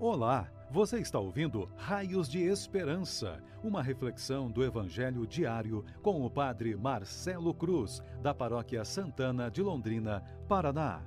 Olá, 0.00 0.50
você 0.72 0.98
está 0.98 1.20
ouvindo 1.20 1.70
Raios 1.76 2.28
de 2.28 2.42
Esperança, 2.42 3.40
uma 3.62 3.80
reflexão 3.80 4.50
do 4.50 4.64
Evangelho 4.64 5.24
diário 5.24 5.84
com 6.02 6.26
o 6.26 6.28
Padre 6.28 6.74
Marcelo 6.74 7.54
Cruz, 7.54 8.02
da 8.20 8.34
Paróquia 8.34 8.84
Santana 8.84 9.48
de 9.48 9.62
Londrina, 9.62 10.20
Paraná. 10.48 11.00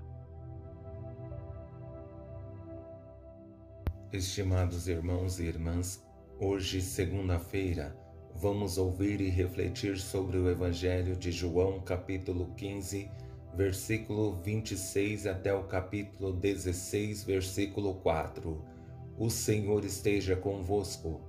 Estimados 4.13 4.87
irmãos 4.87 5.37
e 5.41 5.43
irmãs, 5.43 6.01
hoje, 6.39 6.81
segunda-feira, 6.81 7.93
vamos 8.33 8.77
ouvir 8.77 9.19
e 9.19 9.29
refletir 9.29 9.97
sobre 9.97 10.37
o 10.37 10.49
Evangelho 10.49 11.17
de 11.17 11.29
João, 11.29 11.81
capítulo 11.81 12.53
15, 12.55 13.11
versículo 13.53 14.35
26 14.41 15.27
até 15.27 15.53
o 15.53 15.65
capítulo 15.65 16.31
16, 16.31 17.25
versículo 17.25 17.95
4 17.95 18.76
o 19.17 19.31
Senhor 19.31 19.83
esteja 19.83 20.35
convosco, 20.35 21.19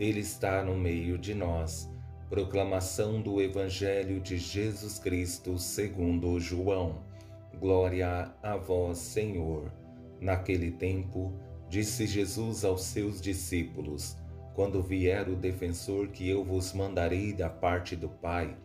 Ele 0.00 0.18
está 0.18 0.64
no 0.64 0.76
meio 0.76 1.16
de 1.16 1.32
nós. 1.32 1.88
Proclamação 2.28 3.22
do 3.22 3.40
Evangelho 3.40 4.18
de 4.20 4.36
Jesus 4.36 4.98
Cristo 4.98 5.56
segundo 5.56 6.40
João. 6.40 7.04
Glória 7.60 8.34
a 8.42 8.56
vós, 8.56 8.98
Senhor. 8.98 9.72
Naquele 10.20 10.72
tempo, 10.72 11.32
disse 11.68 12.04
Jesus 12.04 12.64
aos 12.64 12.82
seus 12.82 13.20
discípulos: 13.20 14.16
Quando 14.52 14.82
vier 14.82 15.28
o 15.28 15.36
defensor 15.36 16.08
que 16.08 16.28
eu 16.28 16.42
vos 16.42 16.72
mandarei 16.72 17.32
da 17.32 17.48
parte 17.48 17.94
do 17.94 18.08
Pai, 18.08 18.56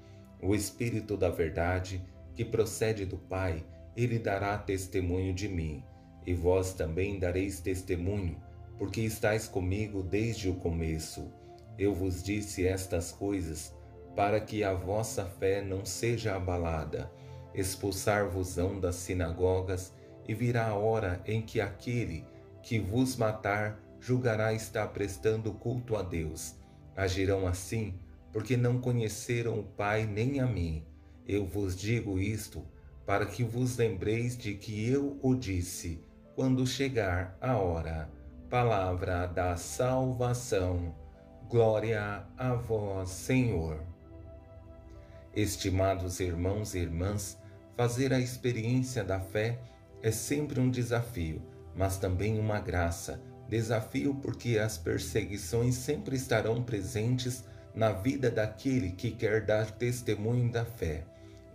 o 0.41 0.55
Espírito 0.55 1.15
da 1.15 1.29
Verdade, 1.29 2.03
que 2.35 2.43
procede 2.43 3.05
do 3.05 3.17
Pai, 3.17 3.63
ele 3.95 4.17
dará 4.17 4.57
testemunho 4.57 5.35
de 5.35 5.47
mim, 5.47 5.83
e 6.25 6.33
vós 6.33 6.73
também 6.73 7.19
dareis 7.19 7.59
testemunho 7.59 8.41
porque 8.81 9.01
estáis 9.01 9.47
comigo 9.47 10.01
desde 10.01 10.49
o 10.49 10.55
começo. 10.55 11.31
Eu 11.77 11.93
vos 11.93 12.23
disse 12.23 12.65
estas 12.65 13.11
coisas 13.11 13.71
para 14.15 14.39
que 14.39 14.63
a 14.63 14.73
vossa 14.73 15.23
fé 15.23 15.61
não 15.61 15.85
seja 15.85 16.35
abalada. 16.35 17.11
Expulsar-vos-ão 17.53 18.79
das 18.79 18.95
sinagogas, 18.95 19.93
e 20.27 20.33
virá 20.33 20.69
a 20.69 20.73
hora 20.73 21.21
em 21.27 21.43
que 21.43 21.61
aquele 21.61 22.25
que 22.63 22.79
vos 22.79 23.15
matar 23.17 23.79
julgará 23.99 24.51
estar 24.51 24.87
prestando 24.87 25.53
culto 25.53 25.95
a 25.95 26.01
Deus. 26.01 26.55
Agirão 26.95 27.45
assim, 27.45 27.93
porque 28.33 28.57
não 28.57 28.81
conheceram 28.81 29.59
o 29.59 29.63
Pai 29.63 30.07
nem 30.07 30.39
a 30.39 30.47
mim. 30.47 30.83
Eu 31.27 31.45
vos 31.45 31.75
digo 31.75 32.17
isto 32.17 32.65
para 33.05 33.27
que 33.27 33.43
vos 33.43 33.77
lembreis 33.77 34.35
de 34.35 34.55
que 34.55 34.89
eu 34.89 35.19
o 35.21 35.35
disse 35.35 36.03
quando 36.33 36.65
chegar 36.65 37.37
a 37.39 37.55
hora 37.57 38.09
palavra 38.51 39.27
da 39.27 39.55
salvação. 39.55 40.93
Glória 41.49 42.25
a 42.37 42.53
vós, 42.53 43.09
Senhor. 43.09 43.81
Estimados 45.33 46.19
irmãos 46.19 46.75
e 46.75 46.79
irmãs, 46.79 47.39
fazer 47.77 48.11
a 48.11 48.19
experiência 48.19 49.05
da 49.05 49.21
fé 49.21 49.57
é 50.03 50.11
sempre 50.11 50.59
um 50.59 50.69
desafio, 50.69 51.41
mas 51.73 51.97
também 51.97 52.37
uma 52.37 52.59
graça. 52.59 53.21
Desafio 53.47 54.15
porque 54.15 54.59
as 54.59 54.77
perseguições 54.77 55.75
sempre 55.75 56.17
estarão 56.17 56.61
presentes 56.61 57.45
na 57.73 57.93
vida 57.93 58.29
daquele 58.29 58.91
que 58.91 59.11
quer 59.11 59.45
dar 59.45 59.71
testemunho 59.71 60.51
da 60.51 60.65
fé. 60.65 61.05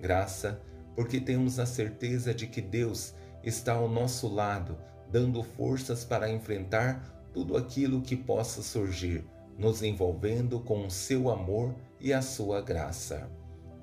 Graça, 0.00 0.62
porque 0.94 1.20
temos 1.20 1.58
a 1.58 1.66
certeza 1.66 2.32
de 2.32 2.46
que 2.46 2.62
Deus 2.62 3.14
está 3.44 3.74
ao 3.74 3.86
nosso 3.86 4.26
lado, 4.26 4.78
dando 5.10 5.42
forças 5.42 6.04
para 6.04 6.30
enfrentar 6.30 7.16
tudo 7.32 7.56
aquilo 7.56 8.00
que 8.00 8.16
possa 8.16 8.62
surgir, 8.62 9.24
nos 9.58 9.82
envolvendo 9.82 10.60
com 10.60 10.86
o 10.86 10.90
seu 10.90 11.30
amor 11.30 11.74
e 12.00 12.12
a 12.12 12.22
sua 12.22 12.60
graça. 12.60 13.30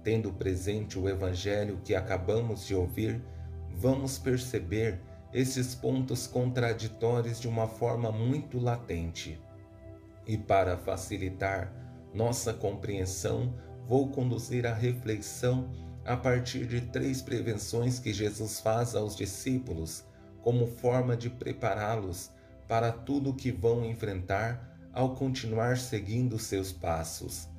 Tendo 0.04 0.34
presente 0.34 1.00
o 1.00 1.08
evangelho 1.08 1.80
que 1.84 1.96
acabamos 1.96 2.66
de 2.66 2.76
ouvir, 2.76 3.24
vamos 3.72 4.18
perceber 4.18 5.00
esses 5.34 5.74
pontos 5.74 6.28
contraditórios 6.28 7.40
de 7.40 7.48
uma 7.48 7.68
forma 7.68 8.12
muito 8.12 8.60
latente. 8.60 9.40
E 10.28 10.38
para 10.38 10.78
facilitar 10.78 11.74
nossa 12.14 12.54
compreensão, 12.54 13.54
vou 13.88 14.10
conduzir 14.10 14.66
a 14.66 14.74
reflexão 14.74 15.70
a 16.06 16.16
partir 16.16 16.66
de 16.66 16.82
três 16.82 17.22
prevenções 17.22 17.98
que 17.98 18.14
Jesus 18.14 18.60
faz 18.60 18.96
aos 18.96 19.16
discípulos 19.16 20.04
como 20.44 20.68
forma 20.68 21.18
de 21.18 21.30
prepará-los 21.30 22.30
para 22.68 22.92
tudo 22.92 23.32
o 23.32 23.34
que 23.34 23.52
vão 23.52 23.86
enfrentar 23.86 24.78
ao 24.92 25.16
continuar 25.16 25.78
seguindo 25.78 26.38
seus 26.38 26.72
passos. 26.72 27.50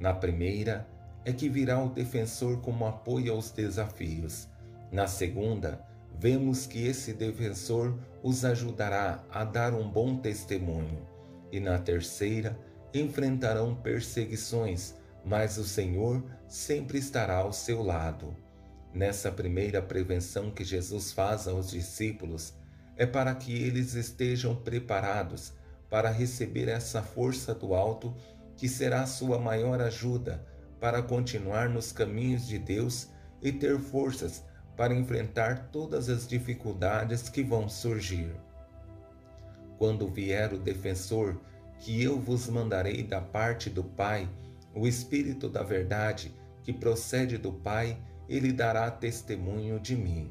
Na 0.00 0.14
primeira, 0.14 0.88
é 1.24 1.32
que 1.32 1.48
virá 1.48 1.82
o 1.82 1.90
defensor 1.90 2.60
como 2.62 2.86
apoio 2.86 3.34
aos 3.34 3.50
desafios. 3.50 4.48
Na 4.90 5.06
segunda, 5.06 5.84
vemos 6.18 6.66
que 6.66 6.86
esse 6.86 7.12
defensor 7.12 7.98
os 8.22 8.44
ajudará 8.44 9.22
a 9.30 9.44
dar 9.44 9.74
um 9.74 9.88
bom 9.88 10.16
testemunho. 10.16 11.06
E 11.52 11.60
na 11.60 11.78
terceira, 11.78 12.58
enfrentarão 12.94 13.74
perseguições, 13.74 14.94
mas 15.24 15.58
o 15.58 15.64
Senhor 15.64 16.24
sempre 16.46 16.98
estará 16.98 17.36
ao 17.36 17.52
seu 17.52 17.82
lado. 17.82 18.34
Nessa 18.92 19.30
primeira 19.30 19.82
prevenção 19.82 20.50
que 20.50 20.64
Jesus 20.64 21.12
faz 21.12 21.46
aos 21.46 21.70
discípulos, 21.70 22.54
é 22.96 23.06
para 23.06 23.34
que 23.34 23.52
eles 23.52 23.94
estejam 23.94 24.56
preparados 24.56 25.52
para 25.88 26.10
receber 26.10 26.68
essa 26.68 27.02
força 27.02 27.54
do 27.54 27.74
alto 27.74 28.14
que 28.56 28.68
será 28.68 29.06
sua 29.06 29.38
maior 29.38 29.80
ajuda 29.80 30.44
para 30.80 31.02
continuar 31.02 31.68
nos 31.68 31.92
caminhos 31.92 32.46
de 32.46 32.58
Deus 32.58 33.08
e 33.40 33.52
ter 33.52 33.78
forças 33.78 34.44
para 34.76 34.94
enfrentar 34.94 35.70
todas 35.70 36.08
as 36.08 36.26
dificuldades 36.26 37.28
que 37.28 37.42
vão 37.42 37.68
surgir. 37.68 38.30
Quando 39.76 40.08
vier 40.08 40.52
o 40.52 40.58
defensor, 40.58 41.40
que 41.78 42.02
eu 42.02 42.18
vos 42.18 42.48
mandarei 42.48 43.02
da 43.02 43.20
parte 43.20 43.70
do 43.70 43.84
Pai, 43.84 44.28
o 44.74 44.86
Espírito 44.86 45.48
da 45.48 45.62
Verdade, 45.62 46.34
que 46.62 46.72
procede 46.72 47.38
do 47.38 47.52
Pai, 47.52 47.96
ele 48.28 48.52
dará 48.52 48.90
testemunho 48.90 49.80
de 49.80 49.96
mim. 49.96 50.30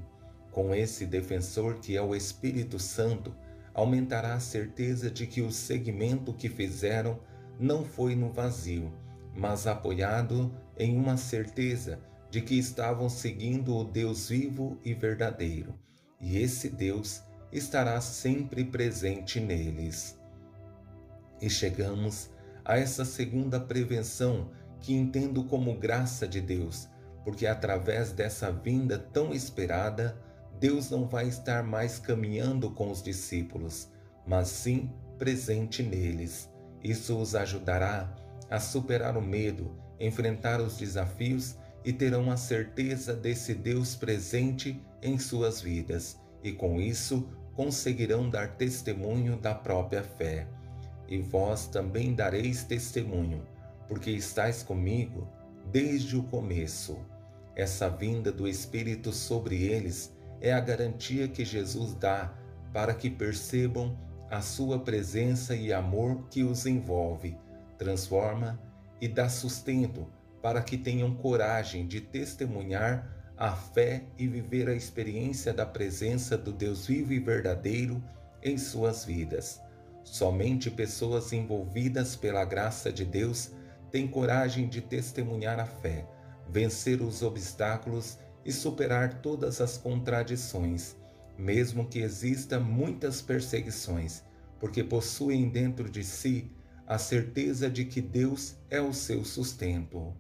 Com 0.52 0.74
esse 0.74 1.06
defensor 1.06 1.80
que 1.80 1.96
é 1.96 2.02
o 2.02 2.16
Espírito 2.16 2.80
Santo, 2.80 3.34
aumentará 3.74 4.34
a 4.34 4.40
certeza 4.40 5.10
de 5.10 5.28
que 5.28 5.42
o 5.42 5.52
segmento 5.52 6.34
que 6.34 6.50
fizeram 6.50 7.20
não 7.60 7.84
foi 7.84 8.16
no 8.16 8.32
vazio, 8.32 8.92
mas 9.36 9.68
apoiado 9.68 10.52
em 10.78 10.98
uma 10.98 11.18
certeza 11.18 12.00
de 12.30 12.42
que 12.42 12.58
estavam 12.58 13.10
seguindo 13.10 13.76
o 13.76 13.84
Deus 13.84 14.30
vivo 14.30 14.78
e 14.84 14.94
verdadeiro, 14.94 15.74
e 16.20 16.38
esse 16.38 16.70
Deus 16.70 17.24
estará 17.52 18.02
sempre 18.02 18.64
presente 18.64 19.40
neles. 19.40 20.20
E 21.42 21.50
chegamos 21.50 22.30
a 22.66 22.78
essa 22.78 23.06
segunda 23.06 23.60
prevenção 23.60 24.50
que 24.80 24.94
entendo 24.94 25.44
como 25.46 25.78
graça 25.78 26.28
de 26.28 26.42
Deus 26.42 26.90
porque 27.28 27.46
através 27.46 28.14
dessa 28.14 28.50
vinda 28.50 28.98
tão 28.98 29.34
esperada, 29.34 30.18
Deus 30.62 30.90
não 30.90 31.06
vai 31.06 31.28
estar 31.28 31.62
mais 31.62 32.00
caminhando 32.00 32.72
com 32.72 32.90
os 32.90 33.04
discípulos, 33.04 33.90
mas 34.26 34.48
sim 34.48 34.90
presente 35.18 35.84
neles. 35.84 36.50
Isso 36.82 37.20
os 37.20 37.36
ajudará 37.36 38.16
a 38.50 38.62
superar 38.62 39.18
o 39.18 39.22
medo, 39.22 39.76
enfrentar 40.00 40.62
os 40.62 40.78
desafios 40.78 41.58
e 41.84 41.92
terão 41.92 42.32
a 42.32 42.38
certeza 42.38 43.14
desse 43.14 43.54
Deus 43.54 43.94
presente 43.94 44.82
em 45.02 45.20
suas 45.20 45.60
vidas, 45.60 46.18
e 46.42 46.54
com 46.54 46.80
isso 46.80 47.28
conseguirão 47.54 48.30
dar 48.30 48.56
testemunho 48.56 49.36
da 49.36 49.54
própria 49.54 50.02
fé. 50.02 50.48
E 51.10 51.18
vós 51.18 51.68
também 51.68 52.16
dareis 52.16 52.64
testemunho, 52.64 53.46
porque 53.86 54.12
estáis 54.12 54.64
comigo 54.64 55.28
desde 55.70 56.16
o 56.16 56.24
começo. 56.24 56.98
Essa 57.58 57.90
vinda 57.90 58.32
do 58.32 58.48
Espírito 58.48 59.12
sobre 59.12 59.64
eles 59.64 60.16
é 60.40 60.54
a 60.54 60.60
garantia 60.60 61.28
que 61.28 61.44
Jesus 61.44 61.96
dá 61.96 62.32
para 62.72 62.94
que 62.94 63.10
percebam 63.10 63.98
a 64.30 64.42
sua 64.42 64.78
presença 64.78 65.56
e 65.56 65.74
amor 65.74 66.28
que 66.30 66.44
os 66.44 66.68
envolve, 66.68 67.36
transforma 67.76 68.62
e 69.02 69.08
dá 69.08 69.28
sustento 69.28 70.08
para 70.40 70.62
que 70.62 70.78
tenham 70.78 71.16
coragem 71.16 71.88
de 71.88 72.00
testemunhar 72.00 73.34
a 73.36 73.52
fé 73.54 74.04
e 74.20 74.28
viver 74.28 74.70
a 74.70 74.76
experiência 74.76 75.52
da 75.52 75.66
presença 75.66 76.38
do 76.38 76.54
Deus 76.54 76.86
vivo 76.86 77.12
e 77.12 77.20
verdadeiro 77.20 78.04
em 78.44 78.56
suas 78.56 79.04
vidas. 79.04 79.60
Somente 80.04 80.70
pessoas 80.70 81.34
envolvidas 81.34 82.16
pela 82.16 82.46
graça 82.46 82.92
de 82.92 83.04
Deus 83.04 83.52
têm 83.90 84.08
coragem 84.08 84.70
de 84.70 84.80
testemunhar 84.80 85.60
a 85.60 85.66
fé 85.66 86.06
vencer 86.50 87.02
os 87.02 87.22
obstáculos 87.22 88.18
e 88.46 88.52
superar 88.52 89.22
todas 89.22 89.60
as 89.60 89.78
contradições, 89.78 90.96
mesmo 91.38 91.88
que 91.88 92.00
exista 92.00 92.60
muitas 92.60 93.22
perseguições, 93.22 94.24
porque 94.60 94.84
possuem 94.84 95.50
dentro 95.50 95.90
de 95.90 96.04
si 96.04 96.52
a 96.86 96.98
certeza 96.98 97.70
de 97.70 97.84
que 97.86 98.02
Deus 98.02 98.56
é 98.70 98.82
o 98.82 98.94
seu 98.94 99.26
sustento. 99.26 100.16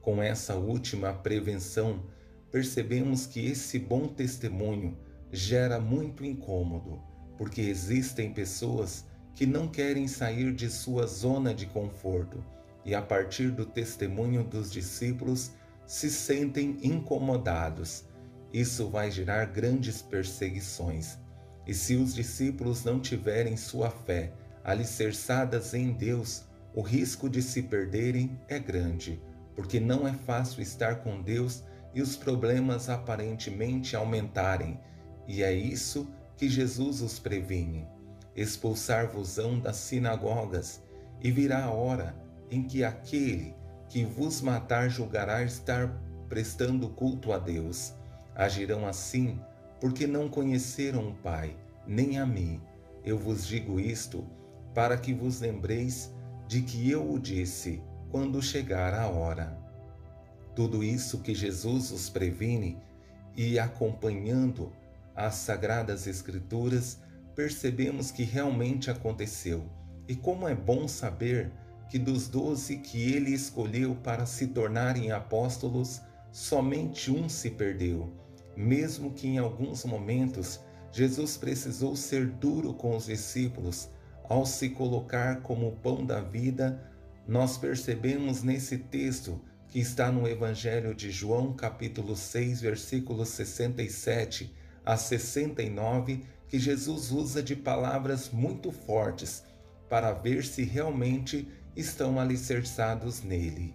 Com 0.00 0.22
essa 0.22 0.54
última 0.54 1.12
prevenção, 1.12 2.06
percebemos 2.50 3.26
que 3.26 3.44
esse 3.44 3.78
bom 3.78 4.08
testemunho 4.08 4.96
gera 5.30 5.78
muito 5.78 6.24
incômodo, 6.24 7.02
porque 7.36 7.60
existem 7.60 8.32
pessoas 8.32 9.04
que 9.34 9.44
não 9.44 9.68
querem 9.68 10.08
sair 10.08 10.54
de 10.54 10.70
sua 10.70 11.06
zona 11.06 11.52
de 11.52 11.66
conforto 11.66 12.42
e, 12.86 12.94
a 12.94 13.02
partir 13.02 13.50
do 13.50 13.66
testemunho 13.66 14.44
dos 14.44 14.70
discípulos, 14.70 15.50
se 15.84 16.08
sentem 16.08 16.78
incomodados. 16.82 18.04
Isso 18.52 18.88
vai 18.88 19.10
gerar 19.10 19.46
grandes 19.46 20.00
perseguições. 20.00 21.18
E 21.66 21.74
se 21.74 21.96
os 21.96 22.14
discípulos 22.14 22.84
não 22.84 23.00
tiverem 23.00 23.56
sua 23.56 23.90
fé 23.90 24.32
alicerçadas 24.62 25.74
em 25.74 25.92
Deus, 25.92 26.44
o 26.72 26.80
risco 26.80 27.28
de 27.28 27.42
se 27.42 27.62
perderem 27.62 28.38
é 28.48 28.58
grande, 28.58 29.20
porque 29.56 29.80
não 29.80 30.06
é 30.06 30.12
fácil 30.12 30.62
estar 30.62 30.96
com 30.96 31.20
Deus 31.20 31.64
e 31.92 32.00
os 32.00 32.16
problemas 32.16 32.88
aparentemente 32.88 33.96
aumentarem, 33.96 34.78
e 35.26 35.42
é 35.42 35.52
isso 35.52 36.08
que 36.36 36.48
Jesus 36.48 37.00
os 37.00 37.18
previne. 37.18 37.86
Expulsar-vos-ão 38.36 39.58
das 39.58 39.76
sinagogas, 39.76 40.82
e 41.20 41.30
virá 41.30 41.64
a 41.64 41.70
hora 41.70 42.25
em 42.50 42.62
que 42.62 42.84
aquele 42.84 43.54
que 43.88 44.04
vos 44.04 44.40
matar 44.40 44.88
julgará 44.88 45.42
estar 45.42 45.88
prestando 46.28 46.88
culto 46.88 47.32
a 47.32 47.38
Deus. 47.38 47.92
Agirão 48.34 48.86
assim 48.86 49.38
porque 49.80 50.06
não 50.06 50.28
conheceram 50.28 51.10
o 51.10 51.14
Pai, 51.14 51.56
nem 51.86 52.18
a 52.18 52.26
mim. 52.26 52.60
Eu 53.04 53.18
vos 53.18 53.46
digo 53.46 53.78
isto 53.78 54.26
para 54.74 54.96
que 54.96 55.12
vos 55.12 55.40
lembreis 55.40 56.12
de 56.46 56.62
que 56.62 56.90
eu 56.90 57.10
o 57.10 57.18
disse 57.18 57.82
quando 58.10 58.42
chegar 58.42 58.94
a 58.94 59.08
hora. 59.08 59.56
Tudo 60.54 60.82
isso 60.82 61.20
que 61.20 61.34
Jesus 61.34 61.90
os 61.90 62.08
previne 62.08 62.78
e 63.36 63.58
acompanhando 63.58 64.72
as 65.14 65.34
sagradas 65.36 66.06
Escrituras, 66.06 66.98
percebemos 67.34 68.10
que 68.10 68.22
realmente 68.22 68.90
aconteceu. 68.90 69.64
E 70.08 70.14
como 70.14 70.48
é 70.48 70.54
bom 70.54 70.86
saber 70.86 71.52
que 71.88 71.98
dos 71.98 72.28
doze 72.28 72.76
que 72.76 73.12
ele 73.12 73.32
escolheu 73.32 73.94
para 73.94 74.26
se 74.26 74.48
tornarem 74.48 75.12
apóstolos, 75.12 76.00
somente 76.32 77.10
um 77.10 77.28
se 77.28 77.50
perdeu, 77.50 78.12
mesmo 78.56 79.12
que 79.12 79.26
em 79.28 79.38
alguns 79.38 79.84
momentos 79.84 80.60
Jesus 80.92 81.36
precisou 81.36 81.94
ser 81.94 82.26
duro 82.26 82.74
com 82.74 82.96
os 82.96 83.06
discípulos 83.06 83.88
ao 84.28 84.44
se 84.44 84.70
colocar 84.70 85.42
como 85.42 85.68
o 85.68 85.76
pão 85.76 86.04
da 86.04 86.20
vida. 86.20 86.90
Nós 87.26 87.56
percebemos 87.56 88.42
nesse 88.42 88.78
texto 88.78 89.40
que 89.68 89.78
está 89.78 90.10
no 90.10 90.26
Evangelho 90.26 90.94
de 90.94 91.10
João, 91.10 91.52
capítulo 91.52 92.16
6, 92.16 92.60
versículos 92.60 93.28
67 93.30 94.54
a 94.84 94.96
69, 94.96 96.24
que 96.48 96.58
Jesus 96.58 97.10
usa 97.10 97.42
de 97.42 97.56
palavras 97.56 98.30
muito 98.30 98.70
fortes 98.70 99.44
para 99.88 100.12
ver 100.12 100.44
se 100.44 100.62
realmente 100.62 101.48
estão 101.74 102.18
alicerçados 102.18 103.22
nele. 103.22 103.74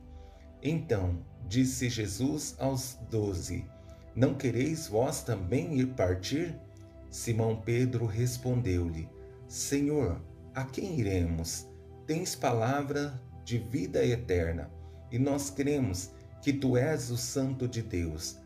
Então 0.61 1.19
disse 1.47 1.89
Jesus 1.89 2.55
aos 2.59 2.97
doze: 3.09 3.65
Não 4.15 4.33
quereis 4.33 4.87
vós 4.87 5.23
também 5.23 5.79
ir 5.79 5.87
partir? 5.87 6.55
Simão 7.09 7.55
Pedro 7.55 8.05
respondeu-lhe: 8.05 9.09
Senhor, 9.47 10.21
a 10.53 10.63
quem 10.63 10.99
iremos? 10.99 11.67
Tens 12.07 12.35
palavra 12.35 13.21
de 13.43 13.57
vida 13.57 14.05
eterna, 14.05 14.69
e 15.11 15.19
nós 15.19 15.49
cremos 15.49 16.11
que 16.41 16.51
tu 16.51 16.75
és 16.75 17.09
o 17.11 17.17
Santo 17.17 17.67
de 17.67 17.81
Deus. 17.81 18.37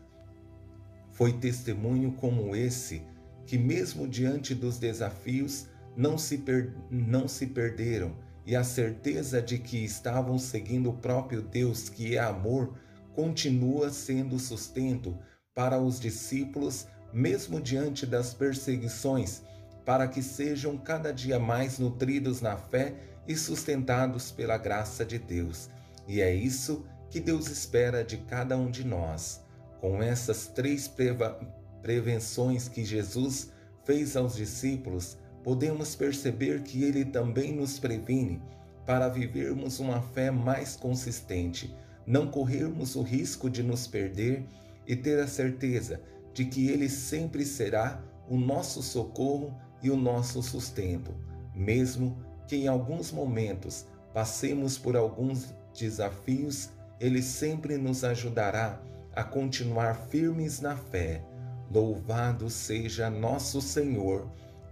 Foi 1.12 1.32
testemunho 1.32 2.12
como 2.12 2.54
esse 2.54 3.02
que, 3.46 3.56
mesmo 3.56 4.06
diante 4.06 4.54
dos 4.54 4.78
desafios, 4.78 5.66
não 5.96 6.18
se, 6.18 6.38
per... 6.38 6.74
não 6.90 7.26
se 7.26 7.46
perderam 7.46 8.14
e 8.46 8.54
a 8.54 8.62
certeza 8.62 9.42
de 9.42 9.58
que 9.58 9.84
estavam 9.84 10.38
seguindo 10.38 10.90
o 10.90 10.96
próprio 10.96 11.42
Deus, 11.42 11.88
que 11.88 12.16
é 12.16 12.20
amor, 12.20 12.74
continua 13.12 13.90
sendo 13.90 14.38
sustento 14.38 15.18
para 15.52 15.80
os 15.80 15.98
discípulos, 15.98 16.86
mesmo 17.12 17.60
diante 17.60 18.06
das 18.06 18.32
perseguições, 18.32 19.42
para 19.84 20.06
que 20.06 20.22
sejam 20.22 20.78
cada 20.78 21.12
dia 21.12 21.40
mais 21.40 21.80
nutridos 21.80 22.40
na 22.40 22.56
fé 22.56 22.94
e 23.26 23.34
sustentados 23.34 24.30
pela 24.30 24.56
graça 24.56 25.04
de 25.04 25.18
Deus. 25.18 25.68
E 26.06 26.20
é 26.20 26.32
isso 26.32 26.86
que 27.10 27.18
Deus 27.18 27.48
espera 27.48 28.04
de 28.04 28.18
cada 28.18 28.56
um 28.56 28.70
de 28.70 28.84
nós. 28.84 29.42
Com 29.80 30.00
essas 30.00 30.46
três 30.46 30.88
prevenções 31.82 32.68
que 32.68 32.84
Jesus 32.84 33.50
fez 33.84 34.16
aos 34.16 34.36
discípulos, 34.36 35.18
podemos 35.46 35.94
perceber 35.94 36.64
que 36.64 36.82
ele 36.82 37.04
também 37.04 37.54
nos 37.54 37.78
previne 37.78 38.42
para 38.84 39.08
vivermos 39.08 39.78
uma 39.78 40.02
fé 40.02 40.28
mais 40.28 40.74
consistente, 40.74 41.72
não 42.04 42.26
corrermos 42.26 42.96
o 42.96 43.02
risco 43.02 43.48
de 43.48 43.62
nos 43.62 43.86
perder 43.86 44.44
e 44.88 44.96
ter 44.96 45.20
a 45.20 45.28
certeza 45.28 46.00
de 46.34 46.46
que 46.46 46.68
ele 46.68 46.88
sempre 46.88 47.44
será 47.44 48.02
o 48.28 48.36
nosso 48.36 48.82
socorro 48.82 49.54
e 49.80 49.88
o 49.88 49.96
nosso 49.96 50.42
sustento, 50.42 51.14
mesmo 51.54 52.18
que 52.48 52.56
em 52.56 52.66
alguns 52.66 53.12
momentos 53.12 53.86
passemos 54.12 54.76
por 54.76 54.96
alguns 54.96 55.54
desafios, 55.78 56.70
ele 56.98 57.22
sempre 57.22 57.78
nos 57.78 58.02
ajudará 58.02 58.82
a 59.14 59.22
continuar 59.22 59.94
firmes 60.08 60.60
na 60.60 60.76
fé. 60.76 61.24
Louvado 61.70 62.50
seja 62.50 63.08
nosso 63.08 63.60
Senhor 63.60 64.28